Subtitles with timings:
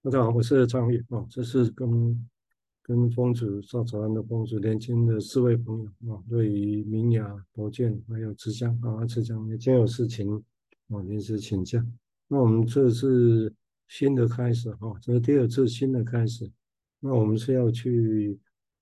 [0.00, 2.28] 大家好，我是张宇啊，这是跟
[2.82, 10.32] 跟风主邵早安的风主年轻的四位朋友啊，对于明雅、博建还有慈江啊，慈江今天有事情
[10.90, 11.84] 啊，临时请假。
[12.28, 13.52] 那我们这是
[13.88, 16.48] 新的开始哈，这是第二次新的开始。
[17.00, 18.38] 那我们是要去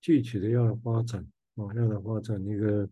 [0.00, 2.88] 具体的要发展啊，要来发展一个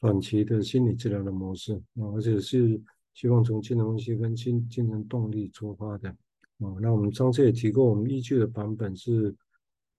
[0.00, 2.80] 短期的心理治疗的模式啊，而且是
[3.12, 6.16] 希望从精神分析跟精精神动力出发的。
[6.60, 9.34] 哦，那我们上次也提过，我们依据的版本是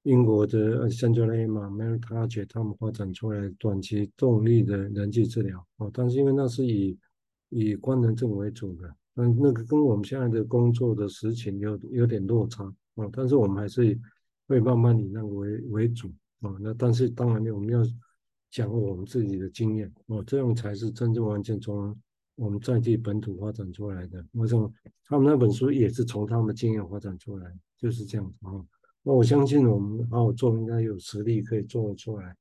[0.03, 5.65] 英国的 Central A 嘛，Maritarget 他们发展出来短期动力的人际治疗。
[5.77, 6.95] 哦，但是因为那是以
[7.49, 12.63] 以官能症为主的，嗯，那个跟我们现在的工作的实情有有点落差。
[12.93, 13.99] 哦，但是我们还是
[14.47, 16.11] 会慢慢以那个为为主。
[16.41, 17.81] 哦，那但是当然我们要
[18.51, 19.91] 讲我们自己的经验。
[20.05, 21.99] 哦，这样才是真正完全从。
[22.41, 24.73] 我们在地本土发展出来的，为什么
[25.05, 28.65] 他们那本书也是从他们的经验发展出来，就是这样子啊。
[29.03, 32.35] 那我相信我们好好做，应该有实力可以做得出来。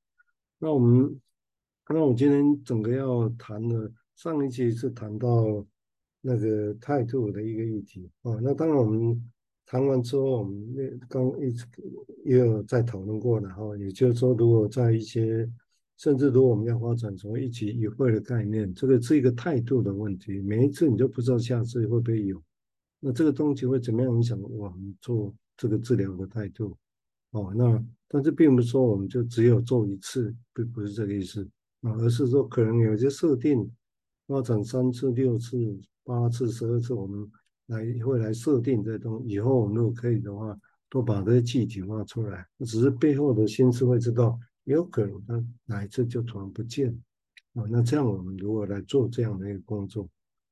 [0.57, 1.21] 那我们，
[1.87, 5.63] 那我今天整个要谈的，上一期是谈到
[6.21, 8.39] 那个态度的一个议题啊。
[8.41, 9.31] 那当然我们
[9.67, 11.63] 谈完之后，我们那刚一直
[12.25, 15.47] 也有在讨论过，然后也就是说，如果在一些
[16.01, 20.39] 甚至如果我们要发展成为一期一会的概念，这个是一个态度的问题。
[20.41, 22.41] 每一次你都不知道下次会不会有，
[22.99, 26.75] 那这个东西会怎么样影响我们做这个治疗的态度？
[27.33, 31.47] 哦，那但是并不是说我们就只有做一次，并不是这个意思
[31.81, 33.71] 啊，而是说可能有些设定
[34.25, 35.55] 发展三次、六次、
[36.03, 37.29] 八次、十二次，我们
[37.67, 39.23] 来会来设定这东。
[39.27, 40.57] 以后我们如果可以的话，
[40.89, 42.43] 都把这些具体化出来。
[42.65, 44.35] 只是背后的心思会知道。
[44.65, 46.89] 有可能他哪一次就突然不见
[47.55, 47.63] 啊？
[47.69, 50.07] 那这样我们如何来做这样的一个工作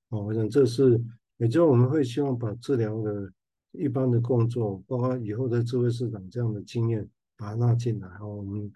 [0.09, 0.17] 啊？
[0.17, 0.99] 我想这是，
[1.38, 3.31] 也就是我们会希望把治疗的
[3.71, 8.25] 一般的工作，包括以后在智慧市场这样的经验，把它纳进来啊。
[8.25, 8.71] 我们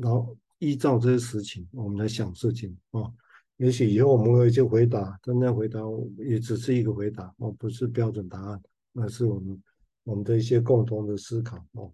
[0.00, 3.12] 然后依照这些事情，我们来想事情啊。
[3.56, 5.80] 也许以后我们会有一些回答，但那回答
[6.18, 8.62] 也只是一个回答哦，不是标准答案，
[8.92, 9.60] 那是我们
[10.04, 11.92] 我们的一些共同的思考哦。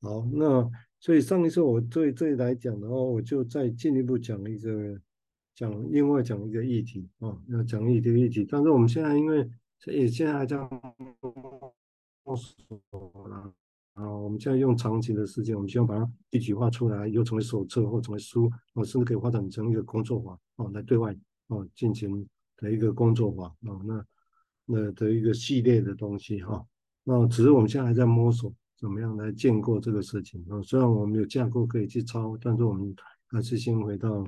[0.00, 0.70] 好，那。
[1.06, 5.00] 所以上一次我对这里来讲的话，我就再进一步讲一个，
[5.54, 8.44] 讲另外讲一个议题啊，要讲一个议题。
[8.44, 9.48] 但是我们现在因为
[9.84, 13.54] 也现在还在摸索啦，
[13.94, 21.14] 啊，我们现在用长期的时间，我们希望把它具体化出来，又成为手册或成为书，我甚至可以发展成一个工作坊啊，来对外
[21.46, 24.04] 啊进行的一个工作坊啊，那
[24.64, 26.66] 那的一个系列的东西哈。
[27.04, 28.52] 那只是我们现在还在摸索。
[28.76, 30.60] 怎么样来建构这个事情啊？
[30.62, 32.94] 虽然我们有架构可以去抄，但是我们
[33.26, 34.26] 还是先回到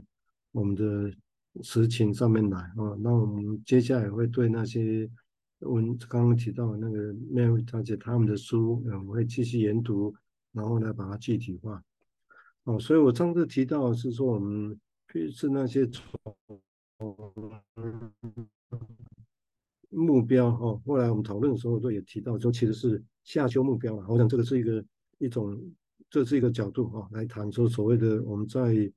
[0.53, 1.12] 我们的
[1.62, 2.97] 实情上面来啊。
[3.00, 5.08] 那我们接下来会对那些
[5.60, 10.14] 文刚刚提到的那个 Mary 大姐他们的书，嗯，我会继续研读，
[10.53, 11.82] 然后来把它具体化。
[12.64, 14.78] 哦，所以我上次提到是说，我们
[15.32, 16.04] 是那些从
[19.91, 23.03] 目标哈，后来我们讨论的时候都也提到说，其实是。
[23.25, 24.82] 下修目标了，我想这个是一个
[25.19, 25.54] 一种，
[26.09, 28.91] 这是一个角度哈，来谈说所谓的我们在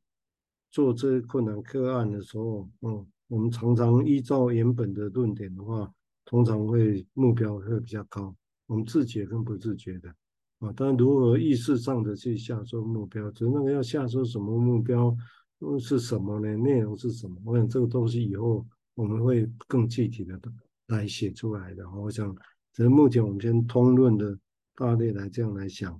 [0.70, 5.94] 做这些困难个案的时候，嗯，我们常常依照原本的论点的话，
[6.24, 8.34] 通常会目标会比较高，
[8.68, 10.08] 我们自觉跟不自觉的
[10.60, 15.14] 啊，但如何意识上的去下修目标，只是那个要下修什么目标，
[15.78, 16.56] 是什么呢？
[16.56, 17.36] 内容是什么？
[17.44, 18.66] 我想这个东西以后
[18.96, 20.40] 我们会更具体的
[20.92, 22.36] 来写出来的，我想。
[22.74, 24.40] 只是目前我们先通论的
[24.76, 25.94] 大类来这样来想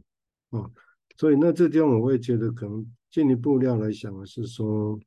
[0.52, 0.72] 啊，
[1.18, 4.98] 所以那这地方我会觉得可能进一步要来想的是说，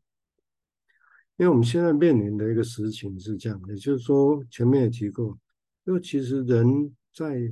[1.38, 5.38] 因为我们现在面临的一个实情是这样，也就是说前面也提过，
[5.86, 7.50] 因为其实人在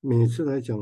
[0.00, 0.76] 每次来讲，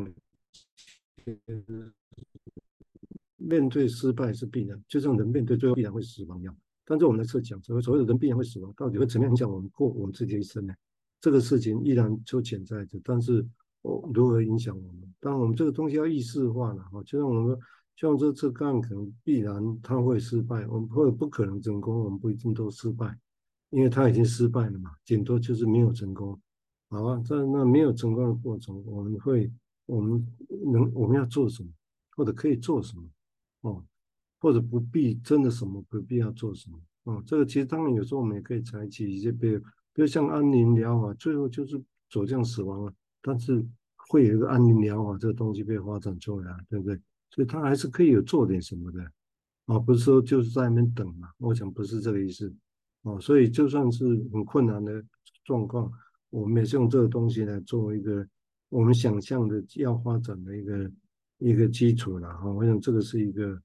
[3.37, 6.57] 面对失败是必然，就像人面对最后必然会死亡一样。
[6.85, 10.75] 但是我们在这讲，所谓所谓的人必然会死亡，到底会怎么样影响我们过我们自己的一生呢？
[11.21, 13.47] 这个事情依然就潜在着，但是
[13.83, 15.15] 哦，如何影响我们？
[15.21, 17.03] 当然，我们这个东西要意识化了哈。
[17.05, 17.59] 就像我们说，
[17.97, 23.19] 像这次干可能必然它会失败，我们或者不可能成功，我们不一定都失败，
[23.71, 26.39] 因为它已经失败了嘛，顶多就是没有成功。
[26.91, 29.51] 好啊，在那没有成功的过程，我们会，
[29.87, 30.27] 我们
[30.73, 31.71] 能我们要做什么，
[32.17, 33.03] 或者可以做什么？
[33.63, 33.83] 哦，
[34.45, 36.79] 或者不必真的什么不必要做什么？
[37.05, 39.59] 哦，这个其实当然有时候我们也可以采取一些比如。
[39.97, 41.81] 比如像安宁疗法，最后就是
[42.11, 42.93] 走向死亡了，
[43.23, 43.65] 但是
[44.09, 47.01] 会有一个安宁疗法这个东西被发展出来，对不对？
[47.31, 49.01] 所以他还是可以有做点什么的，
[49.67, 51.29] 啊，不是说就是在那边等嘛。
[51.39, 52.53] 我想不是这个意思，
[53.05, 55.01] 啊，所以就算是很困难的
[55.45, 55.89] 状况，
[56.31, 58.27] 我们也是用这个东西来做一个
[58.71, 60.91] 我们想象的要发展的一个
[61.39, 62.51] 一个基础了哈。
[62.51, 63.63] 我想这个是一个，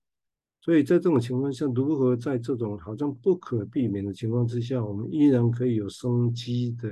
[0.61, 6.89] 所以在这种情况下，如何在这种好像不可避免的情况之下，我们依然可以有生机的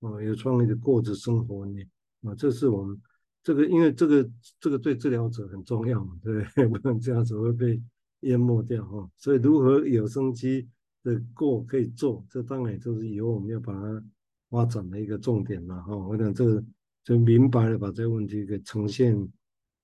[0.00, 1.82] 啊，有创意的过着生活呢
[2.22, 3.00] 啊，这是我们
[3.42, 4.30] 这个，因为这个
[4.60, 6.66] 这个对治疗者很重要嘛，对不对？
[6.80, 7.80] 不然这样子会被
[8.20, 9.10] 淹没掉哈。
[9.16, 10.68] 所以如何有生机
[11.02, 14.04] 的过可以做，这当然就是以后我们要把它
[14.50, 15.96] 发展的一个重点了哈。
[15.96, 16.64] 我想这个
[17.02, 19.28] 就明白了，把这个问题给呈现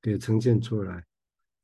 [0.01, 1.05] 给呈现出来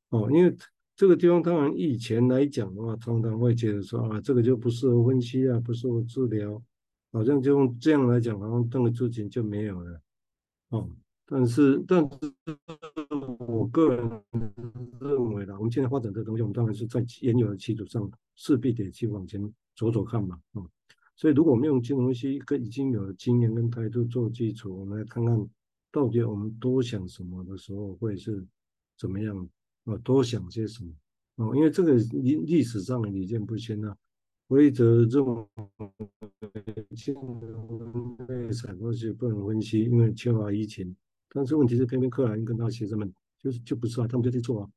[0.08, 0.28] 哦。
[0.32, 0.56] 因为
[1.00, 6.62] 这个地方当然以前来讲的话，常常会觉得说啊，这个就不适合分析啊，不适合治疗，
[7.10, 9.98] 好像就用这样来讲，好像这个事情就没有了
[10.68, 10.90] 哦。
[11.24, 12.34] 但是，但是
[13.48, 14.22] 我个人
[15.00, 19.42] 认为啦，我们现在发展这东西，我们当然是在原有的基础上，势必得去往前
[19.74, 20.60] 走走看嘛，啊，
[21.16, 25.48] 所以如果我们用金融分析跟已经有的经验跟态度做基础，我们来看看
[25.90, 28.46] 到底我们多想什么的时候会是
[28.98, 29.48] 怎么样
[29.90, 30.00] 啊？
[30.04, 30.92] 多想些什么
[31.36, 31.54] 啊？
[31.56, 33.96] 因为这个历历史上屡见不鲜啊。
[34.48, 35.48] 规则这种
[36.96, 40.96] 金融类采购是不能分析，因为缺乏疫情。
[41.28, 44.68] 但是问题是，偏偏克莱因跟他学生们就是就不是啊，他们就去做啊，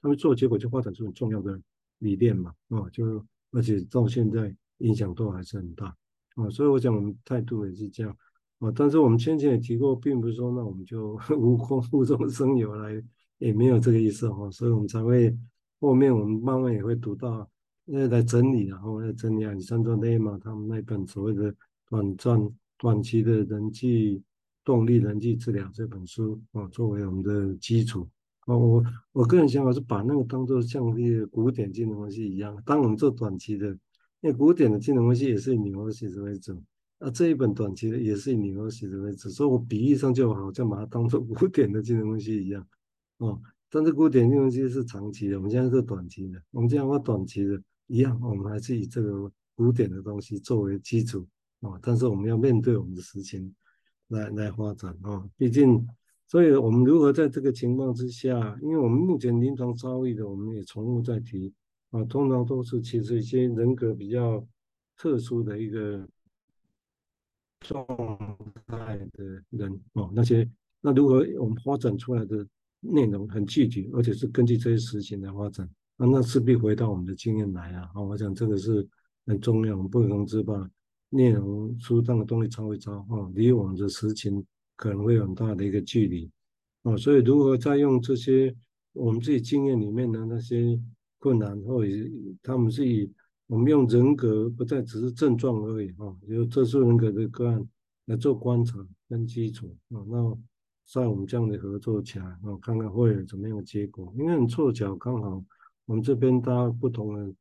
[0.00, 1.60] 他们做结果就发展出很重要的
[1.98, 5.94] 理念嘛，啊，就而且到现在影响都还是很大
[6.36, 8.16] 啊，所以我讲我们态度也是这样
[8.60, 13.04] 啊，但是我们先前也提过，并不是说那我们就 无空无中生有来，
[13.38, 15.36] 也没有这个意思哈，所以我们才会
[15.80, 17.48] 后面我们慢慢也会读到，
[17.86, 21.54] 因为来整理然后来整理亚历山卓雷嘛，他们那本所谓的
[21.88, 24.22] 短暂短期的人际。
[24.64, 28.06] 动力人际治疗这本书啊，作为我们的基础
[28.40, 33.68] 啊，我我个人想法是把那个当做像那个古典金融分析一样，当我们做短期的，
[34.20, 36.62] 因为古典的金融分析也是以牛市为主，
[36.98, 42.66] 啊，这一本短期的也是以牛市为主，所以我比喻上就好像把它当做古典的金融分析一样，
[43.18, 51.26] 哦，但是古典金融分析是长期的，我们现在是短期的，我们现在把短期的一样，我们还是以这个古典的东西作为基础
[51.60, 53.54] 啊，但是我们要面对我们的实情。
[54.10, 55.86] 来来发展啊，毕竟，
[56.26, 61.52] 所以我们如何在这个情况之下，因为我们目前临床遭遇的，我们也重复在提
[61.90, 64.42] 啊，通常都是其实一些人格比较
[64.96, 66.08] 特殊的一个
[67.60, 67.86] 状
[68.66, 70.50] 态的人哦，那些
[70.80, 72.46] 那如何我们发展出来的
[72.80, 78.86] 内容很具体，而且是根据这些实情来发展，那那势必回到我们的经验来啊，啊我想这个是
[79.26, 80.68] 很重要，我们不能只把。
[81.10, 84.44] 内容书上的东西抄一抄啊，离我们的实情
[84.76, 86.30] 可能会有很大的一个距离
[86.82, 88.54] 啊，所以如何再用这些
[88.92, 90.78] 我们自己经验里面的那些
[91.18, 91.90] 困难，或者
[92.42, 93.10] 他们是以
[93.46, 97.66] 我们用人格不再只是症状而已啊，有特殊人格的个案
[98.04, 100.38] 来做观察跟基础啊，那
[100.88, 105.44] 在我们这样的合作起来啊，看看会有怎么样的结果，因为很凑巧刚好
[105.84, 107.34] 我们这边大家不同的。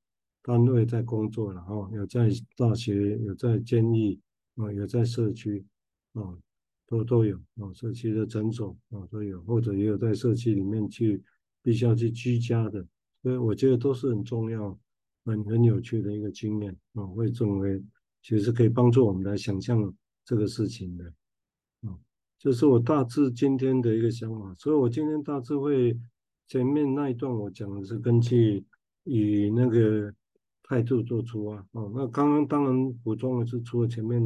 [0.44, 4.18] 单位在工作了哈，有在大学，有在监狱，
[4.56, 5.66] 啊，有在社区，
[6.14, 6.24] 啊，
[6.88, 11.22] 都都有啊，社区的诊所啊都有，或者也有在社区里面去
[11.62, 12.88] 必须要去居家的，
[13.22, 14.80] 所以我觉得都是很重要、
[15.26, 17.84] 很很有趣的一个经验啊，会认为
[18.22, 19.94] 其实可以帮助我们来想象
[20.24, 21.14] 这个事情的，
[22.40, 25.98] 这是我大致今天的一个想法，所以我今天大致会
[26.48, 28.66] 前面那一段我讲的是根据
[29.04, 30.14] 以那个。
[30.70, 34.22] 态度做出啊，哦，那刚刚当然补充的是，除了前面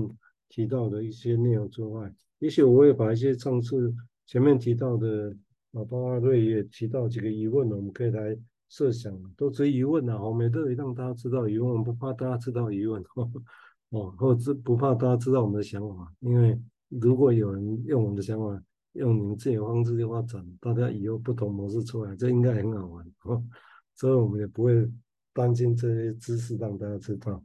[0.50, 3.94] 提到的一些内容之外，也许我会把一些上次
[4.26, 5.30] 前面提到的，
[5.74, 8.36] 啊，包括瑞也提到几个疑问，我们可以来
[8.70, 13.04] 设想，都是疑问啊，我们都让大家知道疑问，我们不怕大家知道疑问，
[13.92, 16.60] 哦，或者不怕大家知道我们的想法，因为
[17.00, 23.44] 如果有人用我们的想法，用你们自己的方式去发展，大家以后不同模式出来，这应该很好玩，哦，
[23.96, 24.90] 所以我们也不会。
[25.34, 27.42] 担心这些知识让大家知道，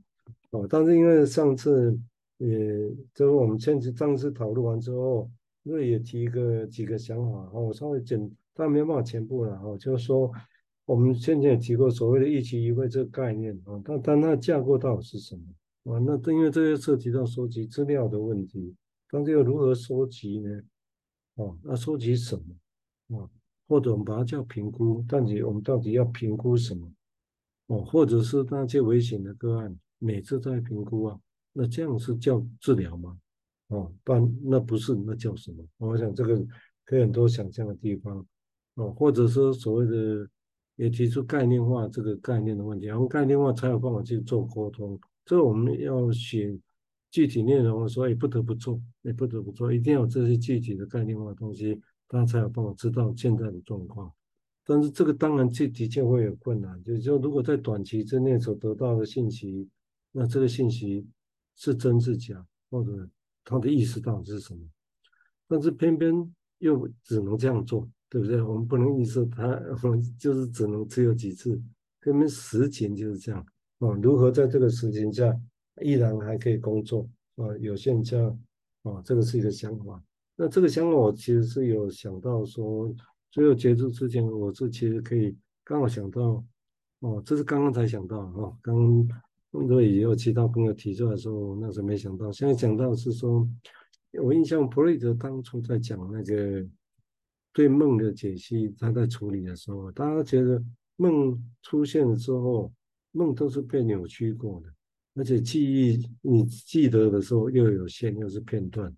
[0.50, 1.96] 哦，但是因为上次
[2.36, 5.30] 也就是我们前次上次讨论完之后，
[5.62, 10.28] 瑞也提一个几个想法，哦，我稍微简，但没有办法全部了，哦，就是说
[10.84, 15.94] 我们先前也提过所谓的一期一会这个概念，啊，但但它的架构到底是什么？
[15.94, 18.74] 啊，那因为这些涉及到收集资料的问题，
[19.10, 20.60] 但是又如何收集呢？
[21.34, 23.18] 哦，那收集什么？
[23.18, 23.30] 啊，
[23.68, 26.90] 或者我们把它叫评估，但是我们到底要评估什么？
[27.66, 31.20] 哦，或者是那些危险的个案，每次在评估啊，
[31.52, 33.18] 那这样是叫治疗吗？
[33.68, 35.64] 哦，不然那不是，那叫什么？
[35.78, 36.46] 我想这个
[36.84, 38.26] 可以很多想象的地方。
[38.74, 40.28] 哦，或者说所谓的
[40.76, 44.98] 也提出概念化这个概念的问题，然后概念化才有办法去做沟通。
[45.24, 46.56] 这我们要写
[47.10, 54.12] 具体内容，所以不得不做，也不得不做，一定要有这些具体的概念化的东西，大家才有办法知道现在的状况。
[54.64, 59.68] 但是这个当然这的确会有困难，就是说如果在短期之内所得到的信息，
[60.10, 61.06] 那这个信息
[61.54, 63.08] 是真是假，或者
[63.44, 64.60] 他的意思到底是什么？
[65.46, 66.12] 但是偏偏
[66.58, 68.42] 又只能这样做，对不对？
[68.42, 69.46] 我们不能预测他，
[69.82, 71.62] 我们就是只能只有几次，
[72.00, 73.40] 偏偏实情就是这样
[73.78, 73.90] 啊。
[74.02, 75.32] 如何在这个实情下
[75.82, 77.56] 依然还可以工作啊？
[77.58, 78.18] 有现价
[78.82, 80.02] 啊，这个是一个想法。
[80.36, 82.94] 那这个想法我其实是有想到说。
[83.32, 86.42] 最后结束之前，我是其实可以刚好想到，
[87.00, 89.06] 哦，这是刚刚才想到哦，刚
[89.52, 92.32] 刚都也有其他朋友提出来说，那时候没想到。
[92.32, 93.46] 现在想到是说，
[94.22, 96.66] 我印象弗洛伊德当初在讲那个
[97.52, 100.64] 对梦的解析，他在处理的时候，大家觉得
[100.94, 102.72] 梦出现了之后，
[103.12, 104.72] 梦都是被扭曲过的，
[105.16, 108.94] 而且记忆你记得的时候又有限，又是片段，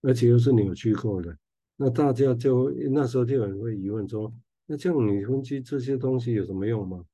[0.00, 1.36] 而且又是扭曲过的。
[1.76, 4.32] 那大家就那时候就有人会疑问说
[4.66, 7.04] ：“那这样你分析这些东西有什么用吗？”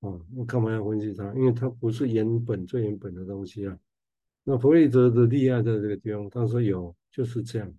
[0.00, 1.34] 啊，那干嘛要分析它？
[1.34, 3.78] 因为它不是原本最原本的东西啊。
[4.44, 7.74] 那弗洛伊德的厉害在这个地方，他说有就是这样，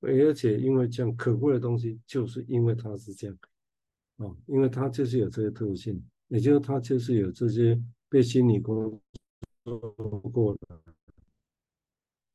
[0.00, 3.36] 而且因为这样可贵的东西，就是因为它是这样
[4.18, 7.80] 啊，因为它就是有这些特性，也就是它就是有这些
[8.12, 9.00] 被心理工
[9.64, 9.90] 作
[10.34, 10.82] 过的，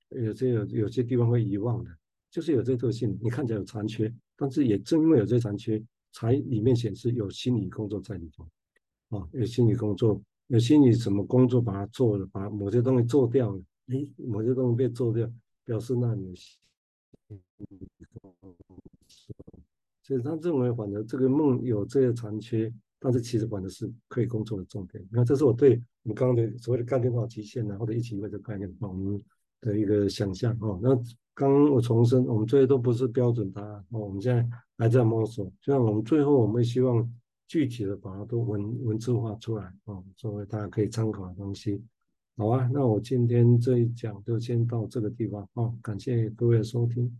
[0.09, 1.95] 有些有有些地方会遗忘的。
[2.31, 5.79] 就是有这特性，你看起来有残缺，但是也正因为有这残缺，
[6.11, 8.43] 才里面显示有心理工作在里头
[9.15, 15.31] 啊，有心理工作，有心理什么工作把它做了，把某些东西做掉了，诶，某些东西被做掉，
[15.63, 16.59] 表示那里有心
[17.69, 17.87] 理。
[20.01, 25.05] 所以他认为，反正这个梦有这些残缺，但是其实管的是可以工作的重点。
[25.11, 29.21] 那这是我对我们刚刚的所谓的概念化极限啊，或者一起一会的概念，我们
[29.61, 30.97] 的一个想象哦，那。
[31.39, 34.43] 刚刚我重申，我们这些都不是标准答案哦，我们现在
[34.75, 35.45] 还在摸索。
[35.61, 37.07] 就像我们最后，我们希望
[37.47, 41.79] 具体的把它都文文字化出来哦，作为大家可以参考的东西。
[42.37, 47.15] 好啊，那我今天这一讲就先到这个地方哦，感谢各位的收听。